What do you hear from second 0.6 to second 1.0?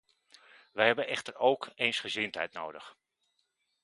Wij